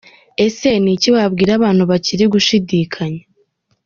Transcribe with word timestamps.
Ese 0.45 0.69
ni 0.83 0.91
iki 0.95 1.09
wabwira 1.15 1.51
abantu 1.63 1.83
bakiri 1.91 2.23
gushidikanya?. 2.33 3.21